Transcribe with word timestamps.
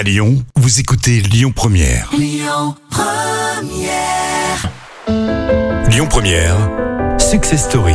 À 0.00 0.02
Lyon, 0.02 0.42
vous 0.56 0.80
écoutez 0.80 1.20
Lyon 1.20 1.52
Première. 1.54 2.08
Lyon 2.16 2.74
Lyon 5.90 6.06
Première, 6.08 6.56
Success 7.18 7.64
Story. 7.64 7.92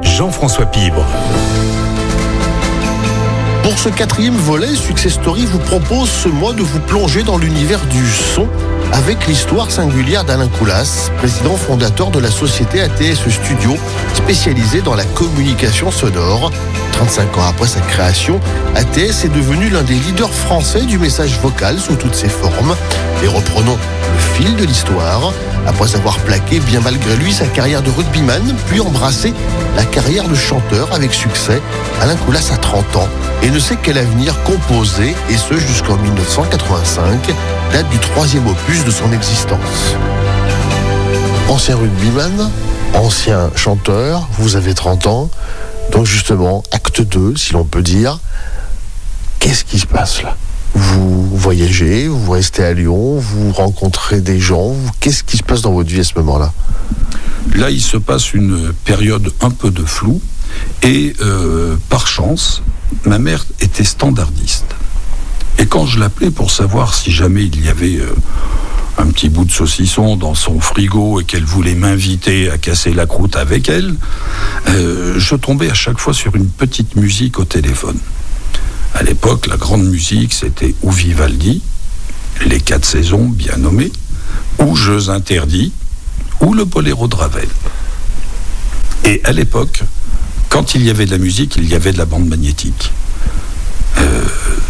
Jean-François 0.00 0.64
Pibre. 0.64 1.04
Pour 3.66 3.80
ce 3.80 3.88
quatrième 3.88 4.36
volet, 4.36 4.76
Success 4.76 5.14
Story 5.14 5.44
vous 5.44 5.58
propose 5.58 6.08
ce 6.08 6.28
mois 6.28 6.52
de 6.52 6.62
vous 6.62 6.78
plonger 6.78 7.24
dans 7.24 7.36
l'univers 7.36 7.84
du 7.86 8.06
son 8.06 8.46
avec 8.92 9.26
l'histoire 9.26 9.72
singulière 9.72 10.22
d'Alain 10.22 10.46
Coulas, 10.46 11.10
président 11.16 11.56
fondateur 11.56 12.12
de 12.12 12.20
la 12.20 12.30
société 12.30 12.80
ATS 12.80 13.28
Studio, 13.28 13.76
spécialisée 14.14 14.82
dans 14.82 14.94
la 14.94 15.04
communication 15.04 15.90
sonore. 15.90 16.52
35 16.92 17.38
ans 17.38 17.48
après 17.48 17.66
sa 17.66 17.80
création, 17.80 18.38
ATS 18.76 19.24
est 19.24 19.34
devenu 19.34 19.68
l'un 19.68 19.82
des 19.82 19.94
leaders 19.94 20.32
français 20.32 20.82
du 20.82 20.98
message 20.98 21.40
vocal 21.40 21.80
sous 21.80 21.96
toutes 21.96 22.14
ses 22.14 22.28
formes. 22.28 22.76
Et 23.24 23.26
reprenons 23.26 23.78
fil 24.36 24.54
de 24.56 24.64
l'histoire. 24.64 25.32
Après 25.66 25.96
avoir 25.96 26.18
plaqué, 26.18 26.60
bien 26.60 26.80
malgré 26.80 27.16
lui, 27.16 27.32
sa 27.32 27.46
carrière 27.46 27.82
de 27.82 27.90
rugbyman, 27.90 28.54
puis 28.66 28.80
embrassé 28.80 29.32
la 29.76 29.84
carrière 29.84 30.28
de 30.28 30.34
chanteur 30.34 30.92
avec 30.92 31.12
succès, 31.12 31.60
Alain 32.02 32.16
Coulas 32.16 32.50
a 32.52 32.56
30 32.56 32.96
ans 32.96 33.08
et 33.42 33.50
ne 33.50 33.58
sait 33.58 33.76
quel 33.82 33.98
avenir 33.98 34.34
composer, 34.44 35.14
et 35.30 35.36
ce 35.36 35.58
jusqu'en 35.58 35.96
1985, 35.96 37.32
date 37.72 37.88
du 37.88 37.98
troisième 37.98 38.46
opus 38.46 38.84
de 38.84 38.90
son 38.90 39.10
existence. 39.12 39.94
Ancien 41.48 41.76
rugbyman, 41.76 42.50
ancien 42.94 43.50
chanteur, 43.56 44.28
vous 44.38 44.56
avez 44.56 44.74
30 44.74 45.06
ans, 45.06 45.30
donc 45.92 46.04
justement, 46.04 46.62
acte 46.72 47.00
2, 47.00 47.36
si 47.36 47.52
l'on 47.52 47.64
peut 47.64 47.82
dire. 47.82 48.18
Qu'est-ce 49.38 49.64
qui 49.64 49.78
se 49.78 49.86
passe 49.86 50.22
là? 50.22 50.36
Vous 50.78 51.34
voyagez, 51.34 52.06
vous 52.06 52.30
restez 52.30 52.62
à 52.62 52.74
Lyon, 52.74 53.18
vous 53.18 53.50
rencontrez 53.50 54.20
des 54.20 54.38
gens, 54.38 54.74
qu'est-ce 55.00 55.24
qui 55.24 55.38
se 55.38 55.42
passe 55.42 55.62
dans 55.62 55.72
votre 55.72 55.88
vie 55.88 56.00
à 56.00 56.04
ce 56.04 56.12
moment-là? 56.16 56.52
Là, 57.54 57.70
il 57.70 57.80
se 57.80 57.96
passe 57.96 58.34
une 58.34 58.74
période 58.84 59.32
un 59.40 59.48
peu 59.48 59.70
de 59.70 59.82
flou, 59.82 60.20
et 60.82 61.14
euh, 61.22 61.76
par 61.88 62.06
chance, 62.06 62.62
ma 63.06 63.18
mère 63.18 63.46
était 63.60 63.84
standardiste. 63.84 64.66
Et 65.58 65.64
quand 65.64 65.86
je 65.86 65.98
l'appelais 65.98 66.30
pour 66.30 66.50
savoir 66.50 66.92
si 66.92 67.10
jamais 67.10 67.44
il 67.44 67.64
y 67.64 67.70
avait 67.70 67.96
euh, 67.96 68.14
un 68.98 69.06
petit 69.06 69.30
bout 69.30 69.46
de 69.46 69.52
saucisson 69.52 70.16
dans 70.16 70.34
son 70.34 70.60
frigo 70.60 71.22
et 71.22 71.24
qu'elle 71.24 71.44
voulait 71.44 71.74
m'inviter 71.74 72.50
à 72.50 72.58
casser 72.58 72.92
la 72.92 73.06
croûte 73.06 73.36
avec 73.36 73.70
elle, 73.70 73.94
euh, 74.68 75.14
je 75.16 75.36
tombais 75.36 75.70
à 75.70 75.74
chaque 75.74 75.98
fois 75.98 76.12
sur 76.12 76.36
une 76.36 76.48
petite 76.48 76.96
musique 76.96 77.38
au 77.38 77.46
téléphone. 77.46 77.98
À 78.96 79.02
l'époque, 79.02 79.46
la 79.46 79.58
grande 79.58 79.84
musique, 79.84 80.32
c'était 80.32 80.74
ou 80.80 80.90
Vivaldi, 80.90 81.60
les 82.46 82.60
quatre 82.62 82.86
saisons 82.86 83.28
bien 83.28 83.58
nommées, 83.58 83.92
ou 84.58 84.74
Jeux 84.74 85.10
interdits, 85.10 85.72
ou 86.40 86.54
le 86.54 86.64
boléro 86.64 87.06
de 87.06 87.14
Ravel. 87.14 87.48
Et 89.04 89.20
à 89.24 89.32
l'époque, 89.32 89.82
quand 90.48 90.74
il 90.74 90.82
y 90.82 90.88
avait 90.88 91.04
de 91.04 91.10
la 91.10 91.18
musique, 91.18 91.56
il 91.56 91.68
y 91.68 91.74
avait 91.74 91.92
de 91.92 91.98
la 91.98 92.06
bande 92.06 92.26
magnétique. 92.26 92.90
Euh, 93.98 94.24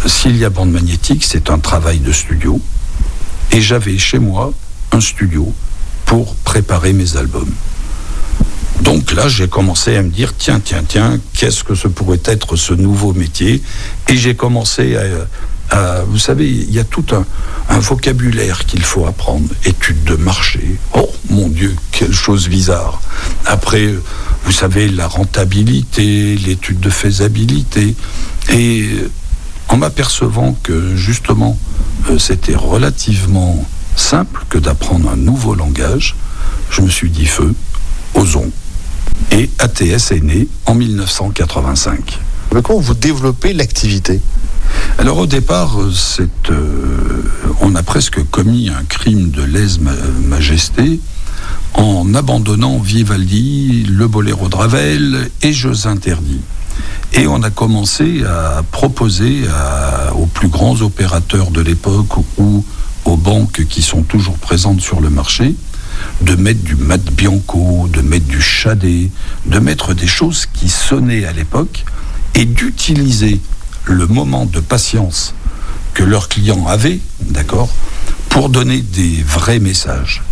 s'il 0.06 0.36
y 0.36 0.44
a 0.44 0.50
bande 0.50 0.72
magnétique, 0.72 1.22
c'est 1.24 1.48
un 1.48 1.60
travail 1.60 2.00
de 2.00 2.10
studio. 2.10 2.60
Et 3.52 3.60
j'avais 3.60 3.96
chez 3.96 4.18
moi 4.18 4.52
un 4.90 5.00
studio 5.00 5.54
pour 6.04 6.34
préparer 6.34 6.92
mes 6.92 7.16
albums. 7.16 7.52
Donc 8.82 9.12
là, 9.12 9.28
j'ai 9.28 9.48
commencé 9.48 9.96
à 9.96 10.02
me 10.02 10.10
dire, 10.10 10.34
tiens, 10.36 10.60
tiens, 10.62 10.84
tiens, 10.86 11.18
qu'est-ce 11.34 11.64
que 11.64 11.74
ce 11.74 11.88
pourrait 11.88 12.20
être 12.24 12.56
ce 12.56 12.74
nouveau 12.74 13.12
métier? 13.12 13.62
Et 14.08 14.16
j'ai 14.16 14.34
commencé 14.34 14.96
à, 15.70 16.02
vous 16.06 16.18
savez, 16.18 16.48
il 16.48 16.72
y 16.72 16.78
a 16.78 16.84
tout 16.84 17.04
un, 17.12 17.24
vocabulaire 17.78 18.64
qu'il 18.64 18.82
faut 18.82 19.06
apprendre. 19.06 19.48
Études 19.64 20.04
de 20.04 20.16
marché. 20.16 20.78
Oh 20.94 21.10
mon 21.30 21.48
Dieu, 21.48 21.74
quelle 21.92 22.12
chose 22.12 22.48
bizarre. 22.48 23.00
Après, 23.44 23.94
vous 24.44 24.52
savez, 24.52 24.88
la 24.88 25.08
rentabilité, 25.08 26.36
l'étude 26.36 26.80
de 26.80 26.90
faisabilité. 26.90 27.94
Et 28.52 28.88
en 29.68 29.76
m'apercevant 29.76 30.56
que 30.62 30.94
justement, 30.96 31.58
euh, 32.08 32.18
c'était 32.18 32.54
relativement 32.54 33.64
simple 33.96 34.44
que 34.48 34.58
d'apprendre 34.58 35.10
un 35.10 35.16
nouveau 35.16 35.54
langage, 35.54 36.14
je 36.70 36.82
me 36.82 36.88
suis 36.88 37.10
dit 37.10 37.26
feu, 37.26 37.54
osons. 38.14 38.50
Et 39.32 39.50
ATS 39.58 40.12
est 40.12 40.22
né 40.22 40.48
en 40.66 40.74
1985. 40.74 42.20
Mais 42.54 42.62
comment 42.62 42.80
vous 42.80 42.94
développez 42.94 43.52
l'activité? 43.52 44.20
Alors 44.98 45.18
au 45.18 45.26
départ, 45.26 45.80
euh, 45.80 45.92
euh, 46.50 47.22
on 47.60 47.74
a 47.74 47.82
presque 47.82 48.22
commis 48.30 48.68
un 48.68 48.84
crime 48.84 49.30
de 49.30 49.42
lèse-majesté 49.42 51.00
en 51.74 52.14
abandonnant 52.14 52.78
Vivaldi, 52.78 53.84
le 53.84 54.08
boléro 54.08 54.48
de 54.48 54.56
Ravel 54.56 55.30
et 55.42 55.52
Jeux 55.52 55.86
interdits. 55.86 56.40
Et 57.12 57.26
on 57.26 57.42
a 57.42 57.50
commencé 57.50 58.22
à 58.24 58.62
proposer 58.70 59.42
aux 60.18 60.26
plus 60.26 60.48
grands 60.48 60.80
opérateurs 60.82 61.50
de 61.50 61.60
l'époque 61.60 62.16
ou 62.38 62.64
aux 63.04 63.16
banques 63.16 63.66
qui 63.68 63.82
sont 63.82 64.02
toujours 64.02 64.38
présentes 64.38 64.80
sur 64.80 65.00
le 65.00 65.10
marché 65.10 65.54
de 66.20 66.34
mettre 66.34 66.62
du 66.62 66.76
mat 66.76 67.02
bianco, 67.12 67.88
de 67.92 68.00
mettre 68.00 68.26
du 68.26 68.40
chadet, 68.40 69.10
de 69.46 69.58
mettre 69.58 69.94
des 69.94 70.06
choses 70.06 70.46
qui 70.46 70.68
sonnaient 70.68 71.24
à 71.24 71.32
l'époque 71.32 71.84
et 72.34 72.44
d'utiliser 72.44 73.40
le 73.84 74.06
moment 74.06 74.46
de 74.46 74.60
patience 74.60 75.34
que 75.94 76.02
leurs 76.02 76.28
clients 76.28 76.66
avaient, 76.66 77.00
d'accord, 77.20 77.70
pour 78.28 78.48
donner 78.50 78.80
des 78.80 79.22
vrais 79.22 79.58
messages. 79.58 80.22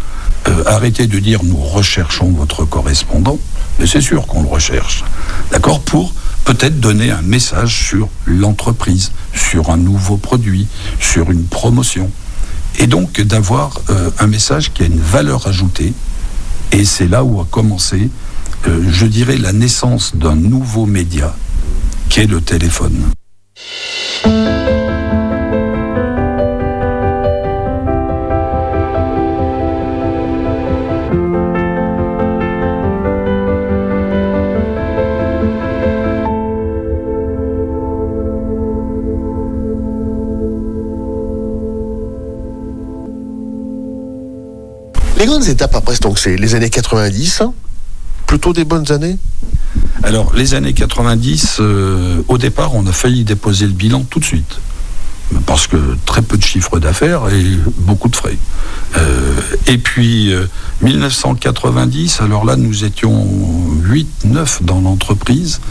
Euh, 0.49 0.63
arrêtez 0.67 1.07
de 1.07 1.19
dire 1.19 1.43
nous 1.43 1.57
recherchons 1.57 2.31
votre 2.31 2.65
correspondant, 2.65 3.39
mais 3.79 3.87
c'est 3.87 4.03
sûr 4.03 4.27
qu'on 4.27 4.43
le 4.43 4.49
recherche, 4.49 5.05
d'accord, 5.51 5.81
pour 5.81 6.13
peut-être 6.45 6.81
donner 6.81 7.11
un 7.11 7.23
message 7.23 7.87
sur 7.89 8.09
l'entreprise, 8.27 9.13
sur 9.35 9.71
un 9.71 9.79
nouveau 9.79 10.19
produit, 10.19 10.67
sur 11.01 11.31
une 11.31 11.45
promotion. 11.45 12.11
Et 12.79 12.87
donc 12.87 13.21
d'avoir 13.21 13.81
euh, 13.91 14.11
un 14.19 14.27
message 14.27 14.73
qui 14.73 14.83
a 14.83 14.87
une 14.87 15.01
valeur 15.01 15.47
ajoutée. 15.47 15.93
Et 16.73 16.85
c'est 16.85 17.09
là 17.09 17.23
où 17.25 17.41
a 17.41 17.45
commencé, 17.45 18.11
euh, 18.67 18.85
je 18.91 19.07
dirais, 19.07 19.37
la 19.37 19.53
naissance 19.53 20.17
d'un 20.17 20.35
nouveau 20.35 20.87
média, 20.87 21.35
qui 22.09 22.21
est 22.21 22.27
le 22.27 22.41
téléphone. 22.41 23.11
Les 45.25 45.31
grandes 45.31 45.49
étapes 45.49 45.75
après, 45.75 45.97
donc 46.03 46.19
c'est 46.19 46.37
les 46.37 46.55
années 46.55 46.69
90, 46.69 47.41
hein 47.41 47.55
plutôt 48.27 48.53
des 48.53 48.67
bonnes 48.67 48.93
années 48.93 49.17
Alors, 50.03 50.35
les 50.35 50.53
années 50.53 50.75
90, 50.75 51.57
euh, 51.61 52.21
au 52.29 52.37
départ, 52.37 52.75
on 52.75 52.87
a 52.87 52.93
failli 52.93 53.25
déposer 53.25 53.65
le 53.65 53.73
bilan 53.73 54.05
tout 54.05 54.21
de 54.21 54.25
suite. 54.27 54.59
Parce 55.47 55.67
que 55.67 55.97
très 56.05 56.21
peu 56.21 56.37
de 56.37 56.43
chiffres 56.43 56.79
d'affaires 56.79 57.31
et 57.33 57.59
beaucoup 57.79 58.11
de 58.11 58.17
frais. 58.17 58.37
Euh, 58.99 59.41
et 59.67 59.79
puis, 59.79 60.31
1990, 60.83 62.19
euh, 62.21 62.25
alors 62.27 62.45
là, 62.45 62.57
nous 62.57 62.85
étions 62.85 63.27
8, 63.83 64.27
9 64.27 64.63
dans 64.63 64.83
l'entreprise. 64.83 65.63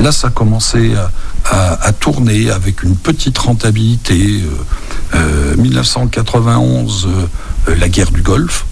là, 0.00 0.10
ça 0.10 0.30
commençait 0.30 0.94
à, 0.96 1.74
à, 1.80 1.92
tourner 1.92 2.50
avec 2.50 2.82
une 2.82 2.96
petite 2.96 3.38
rentabilité. 3.38 4.42
1991, 5.56 7.06
euh, 7.06 7.26
la 7.74 7.88
guerre 7.88 8.10
du 8.10 8.22
Golfe. 8.22 8.66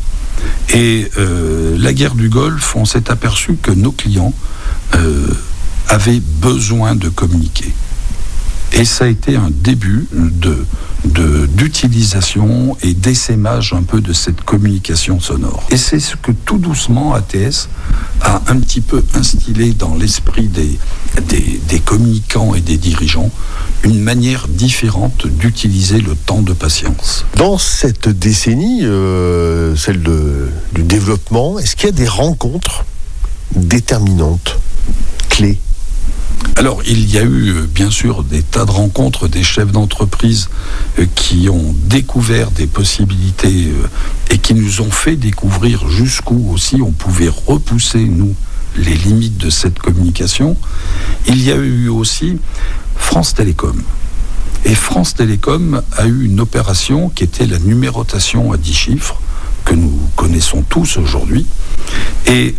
Et 0.72 1.10
euh, 1.18 1.76
la 1.78 1.92
guerre 1.92 2.14
du 2.14 2.28
Golfe, 2.28 2.74
on 2.76 2.84
s'est 2.84 3.10
aperçu 3.10 3.56
que 3.60 3.70
nos 3.70 3.92
clients 3.92 4.34
euh, 4.94 5.28
avaient 5.88 6.20
besoin 6.20 6.94
de 6.94 7.08
communiquer. 7.08 7.72
Et 8.72 8.84
ça 8.84 9.04
a 9.04 9.08
été 9.08 9.36
un 9.36 9.50
début 9.50 10.06
de, 10.12 10.64
et 12.82 12.94
d'essaimage 12.94 13.72
un 13.72 13.82
peu 13.82 14.00
de 14.00 14.12
cette 14.12 14.42
communication 14.42 15.20
sonore. 15.20 15.62
Et 15.70 15.76
c'est 15.76 16.00
ce 16.00 16.16
que 16.16 16.32
tout 16.32 16.58
doucement 16.58 17.14
ATS 17.14 17.68
a 18.20 18.42
un 18.48 18.58
petit 18.58 18.80
peu 18.80 19.04
instillé 19.14 19.74
dans 19.74 19.94
l'esprit 19.94 20.48
des, 20.48 20.78
des, 21.68 21.80
communicants 21.80 22.54
et 22.54 22.60
des 22.60 22.78
dirigeants 22.78 23.30
une 23.82 24.00
manière 24.00 24.48
différente 24.48 25.26
d'utiliser 25.26 26.00
le 26.00 26.14
temps 26.14 26.42
de 26.42 26.52
patience. 26.54 27.26
Dans 27.36 27.58
cette 27.58 28.08
décennie, 28.08 28.84
euh, 28.84 29.76
celle 29.76 30.02
de, 30.02 30.48
du 30.74 30.82
développement, 30.82 31.58
est-ce 31.58 31.76
qu'il 31.76 31.86
y 31.86 31.92
a 31.92 31.92
des 31.92 32.08
rencontres 32.08 32.84
déterminantes, 33.54 34.58
clés 35.28 35.58
alors, 36.56 36.80
il 36.86 37.12
y 37.12 37.18
a 37.18 37.22
eu 37.22 37.50
euh, 37.50 37.66
bien 37.66 37.90
sûr 37.90 38.22
des 38.22 38.42
tas 38.42 38.64
de 38.64 38.70
rencontres 38.70 39.26
des 39.28 39.42
chefs 39.42 39.72
d'entreprise 39.72 40.48
euh, 40.98 41.06
qui 41.14 41.48
ont 41.48 41.74
découvert 41.86 42.50
des 42.52 42.66
possibilités 42.66 43.66
euh, 43.66 43.86
et 44.30 44.38
qui 44.38 44.54
nous 44.54 44.80
ont 44.80 44.90
fait 44.90 45.16
découvrir 45.16 45.88
jusqu'où 45.90 46.52
aussi 46.52 46.80
on 46.80 46.92
pouvait 46.92 47.28
repousser, 47.28 48.04
nous, 48.04 48.34
les 48.76 48.94
limites 48.94 49.36
de 49.36 49.50
cette 49.50 49.78
communication. 49.80 50.56
Il 51.26 51.42
y 51.42 51.50
a 51.50 51.56
eu 51.56 51.88
aussi 51.88 52.38
France 52.96 53.34
Télécom. 53.34 53.82
Et 54.64 54.74
France 54.74 55.14
Télécom 55.14 55.82
a 55.96 56.06
eu 56.06 56.24
une 56.24 56.40
opération 56.40 57.10
qui 57.10 57.24
était 57.24 57.46
la 57.46 57.58
numérotation 57.58 58.52
à 58.52 58.56
10 58.56 58.72
chiffres, 58.72 59.20
que 59.64 59.74
nous 59.74 60.08
connaissons 60.16 60.62
tous 60.62 60.96
aujourd'hui. 60.96 61.46
Et 62.26 62.54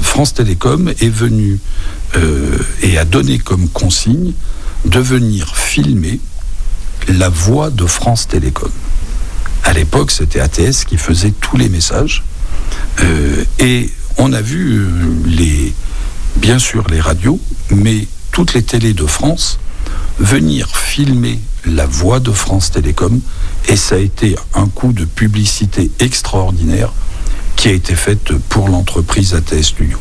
France 0.00 0.34
Télécom 0.34 0.88
est 0.88 1.08
venue 1.08 1.60
euh, 2.16 2.58
et 2.82 2.98
a 2.98 3.04
donné 3.04 3.38
comme 3.38 3.68
consigne 3.68 4.32
de 4.84 4.98
venir 4.98 5.56
filmer 5.56 6.20
la 7.08 7.28
voix 7.28 7.70
de 7.70 7.86
France 7.86 8.28
Télécom. 8.28 8.70
À 9.64 9.72
l'époque, 9.72 10.10
c'était 10.10 10.40
ATS 10.40 10.84
qui 10.84 10.96
faisait 10.96 11.32
tous 11.32 11.56
les 11.56 11.68
messages. 11.68 12.24
Euh, 13.00 13.44
et 13.58 13.90
on 14.18 14.32
a 14.32 14.40
vu 14.40 14.78
euh, 14.78 14.88
les, 15.26 15.72
bien 16.36 16.58
sûr 16.58 16.86
les 16.90 17.00
radios, 17.00 17.40
mais 17.70 18.06
toutes 18.32 18.54
les 18.54 18.62
télés 18.62 18.94
de 18.94 19.06
France 19.06 19.58
venir 20.18 20.68
filmer 20.76 21.40
la 21.64 21.86
voix 21.86 22.20
de 22.20 22.32
France 22.32 22.72
Télécom. 22.72 23.20
Et 23.68 23.76
ça 23.76 23.94
a 23.94 23.98
été 23.98 24.36
un 24.54 24.66
coup 24.66 24.92
de 24.92 25.04
publicité 25.04 25.90
extraordinaire 26.00 26.92
qui 27.56 27.68
a 27.68 27.72
été 27.72 27.94
faite 27.94 28.32
pour 28.48 28.68
l'entreprise 28.68 29.34
ATS 29.34 29.62
Studio. 29.62 29.98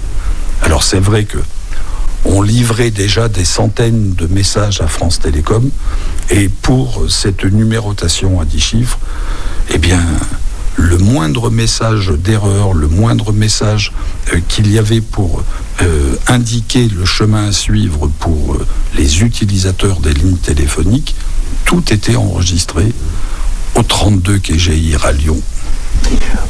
Alors 0.63 0.83
c'est 0.83 0.99
vrai 0.99 1.25
que 1.25 1.37
on 2.25 2.41
livrait 2.41 2.91
déjà 2.91 3.27
des 3.27 3.45
centaines 3.45 4.13
de 4.13 4.27
messages 4.27 4.81
à 4.81 4.87
France 4.87 5.19
Télécom. 5.19 5.69
Et 6.29 6.49
pour 6.49 7.05
cette 7.09 7.43
numérotation 7.43 8.39
à 8.39 8.45
10 8.45 8.59
chiffres, 8.59 8.99
eh 9.73 9.79
le 10.77 10.97
moindre 10.97 11.49
message 11.49 12.09
d'erreur, 12.09 12.73
le 12.73 12.87
moindre 12.87 13.31
message 13.33 13.91
euh, 14.33 14.39
qu'il 14.47 14.71
y 14.71 14.77
avait 14.77 15.01
pour 15.01 15.43
euh, 15.81 16.15
indiquer 16.27 16.87
le 16.87 17.05
chemin 17.05 17.47
à 17.47 17.51
suivre 17.51 18.09
pour 18.19 18.55
euh, 18.55 18.65
les 18.95 19.21
utilisateurs 19.21 19.99
des 19.99 20.13
lignes 20.13 20.37
téléphoniques, 20.37 21.15
tout 21.65 21.93
était 21.93 22.15
enregistré 22.15 22.93
au 23.75 23.83
32 23.83 24.39
KGIR 24.39 25.05
à 25.05 25.11
Lyon. 25.11 25.41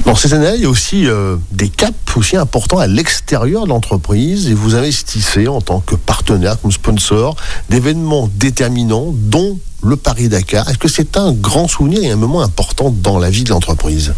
Dans 0.06 0.16
ces 0.16 0.34
années, 0.34 0.52
il 0.56 0.62
y 0.62 0.66
a 0.66 0.70
aussi 0.70 1.08
euh, 1.08 1.38
des 1.52 1.70
caps 1.70 1.94
aussi 2.16 2.36
importants 2.36 2.80
à 2.80 2.88
l'extérieur 2.88 3.64
de 3.64 3.70
l'entreprise 3.70 4.48
et 4.48 4.54
vous 4.54 4.76
investissez 4.76 5.48
en 5.48 5.62
tant 5.62 5.80
que 5.80 5.96
partenaire, 5.96 6.60
comme 6.60 6.72
sponsor, 6.72 7.36
d'événements 7.70 8.30
déterminants, 8.36 9.14
dont 9.14 9.58
le 9.84 9.96
Paris-Dakar. 9.96 10.70
Est-ce 10.70 10.78
que 10.78 10.88
c'est 10.88 11.18
un 11.18 11.32
grand 11.32 11.68
souvenir 11.68 12.04
et 12.04 12.12
un 12.12 12.16
moment 12.16 12.42
important 12.42 12.92
dans 12.92 13.20
la 13.20 13.30
vie 13.30 13.44
de 13.44 13.50
l'entreprise? 13.50 14.14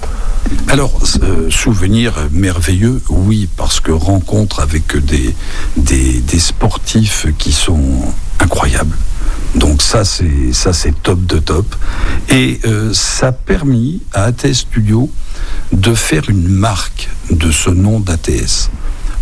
Alors, 0.68 0.92
euh, 1.22 1.50
souvenir 1.50 2.14
merveilleux, 2.32 3.02
oui, 3.10 3.48
parce 3.56 3.80
que 3.80 3.92
rencontre 3.92 4.60
avec 4.60 4.98
des, 4.98 5.34
des 5.76 6.40
sportifs 6.40 7.28
qui 7.38 7.52
sont 7.52 7.80
incroyables. 8.40 8.98
Donc 9.56 9.82
ça 9.82 10.04
c'est 10.04 11.04
top 11.04 11.26
de 11.26 11.40
top 11.40 11.76
et 12.30 12.60
euh, 12.66 12.92
ça 12.94 13.28
a 13.28 13.32
permis 13.32 14.02
à 14.14 14.24
ATS 14.24 14.54
Studio 14.54 15.10
de 15.72 15.94
faire 15.94 16.30
une 16.30 16.48
marque 16.48 17.10
de 17.30 17.52
ce 17.52 17.70
nom 17.70 18.00
d'ATS. 18.00 18.70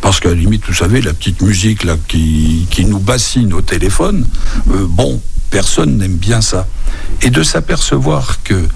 Parce 0.01 0.19
qu'à 0.19 0.29
la 0.29 0.35
limite, 0.35 0.63
vous 0.67 0.73
savez, 0.73 0.99
la 1.01 1.13
petite 1.13 1.41
musique 1.41 1.85
qui 2.07 2.85
nous 2.85 2.99
bassine 2.99 3.53
au 3.53 3.61
téléphone, 3.61 4.25
euh, 4.71 4.85
bon, 4.87 5.21
personne 5.51 5.97
n'aime 5.97 6.15
bien 6.15 6.41
ça. 6.41 6.67
Et 7.21 7.29
de 7.29 7.43
s'apercevoir 7.43 8.41
que 8.43 8.67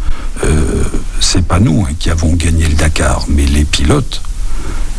euh, 0.43 0.83
c'est 1.19 1.45
pas 1.45 1.59
nous 1.59 1.85
hein, 1.89 1.93
qui 1.97 2.11
avons 2.11 2.33
gagné 2.33 2.67
le 2.67 2.75
Dakar, 2.75 3.25
mais 3.27 3.45
les 3.45 3.65
pilotes, 3.65 4.21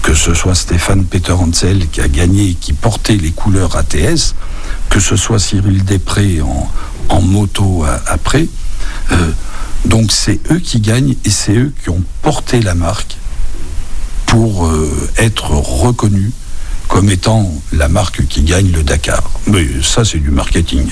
que 0.06 0.14
ce 0.14 0.34
soit 0.34 0.54
Stéphane 0.54 1.04
Peter 1.04 1.32
Hansel 1.32 1.88
qui 1.88 2.00
a 2.00 2.06
gagné 2.06 2.50
et 2.50 2.54
qui 2.54 2.72
portait 2.72 3.16
les 3.16 3.32
couleurs 3.32 3.74
ATS, 3.74 4.36
que 4.88 5.00
ce 5.00 5.16
soit 5.16 5.40
Cyril 5.40 5.84
Després 5.84 6.40
en, 7.08 7.20
moto 7.22 7.84
après. 8.06 8.46
Euh, 9.10 9.32
donc 9.84 10.12
c'est 10.12 10.38
eux 10.52 10.60
qui 10.60 10.78
gagnent 10.78 11.16
et 11.24 11.30
c'est 11.30 11.56
eux 11.56 11.74
qui 11.82 11.90
ont 11.90 12.04
porté 12.22 12.60
la 12.60 12.76
marque 12.76 13.16
pour 14.26 14.66
euh, 14.66 15.10
être 15.18 15.50
reconnus 15.50 16.30
comme 16.86 17.10
étant 17.10 17.52
la 17.72 17.88
marque 17.88 18.28
qui 18.28 18.42
gagne 18.42 18.70
le 18.70 18.84
Dakar. 18.84 19.28
Mais 19.48 19.66
ça, 19.82 20.04
c'est 20.04 20.18
du 20.18 20.30
marketing. 20.30 20.86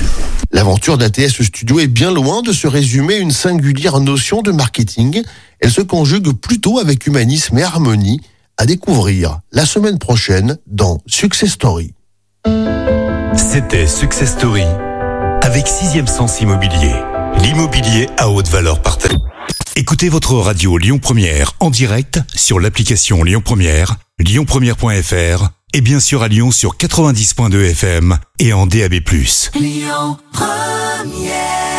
L'aventure 0.50 0.98
d'ATS 0.98 1.40
Studio 1.40 1.78
est 1.78 1.86
bien 1.86 2.10
loin 2.10 2.42
de 2.42 2.52
se 2.52 2.66
résumer 2.66 3.18
une 3.18 3.30
singulière 3.30 4.00
notion 4.00 4.42
de 4.42 4.50
marketing. 4.50 5.22
Elle 5.60 5.70
se 5.70 5.82
conjugue 5.82 6.32
plutôt 6.32 6.80
avec 6.80 7.06
humanisme 7.06 7.56
et 7.58 7.62
harmonie 7.62 8.20
à 8.56 8.66
découvrir 8.66 9.40
la 9.52 9.66
semaine 9.66 9.98
prochaine 9.98 10.58
dans 10.66 11.00
Success 11.06 11.52
Story. 11.52 11.94
C'était 13.36 13.86
Success 13.86 14.32
Story 14.32 14.64
avec 15.42 15.66
Sixième 15.66 16.06
Sens 16.06 16.40
Immobilier. 16.40 16.94
L'immobilier 17.42 18.08
à 18.16 18.30
haute 18.30 18.48
valeur 18.48 18.80
partagée. 18.80 19.16
Écoutez 19.76 20.08
votre 20.08 20.34
radio 20.34 20.78
Lyon 20.78 20.98
Première 20.98 21.52
en 21.60 21.70
direct 21.70 22.20
sur 22.34 22.60
l'application 22.60 23.24
Lyon 23.24 23.42
Première, 23.44 23.96
lyonpremière.fr 24.20 25.48
et 25.72 25.80
bien 25.80 25.98
sûr 25.98 26.22
à 26.22 26.28
Lyon 26.28 26.52
sur 26.52 26.76
90.2 26.76 27.70
FM 27.70 28.16
et 28.38 28.52
en 28.52 28.66
DAB+. 28.66 28.94
Lyon 29.54 30.16
Première 30.32 31.73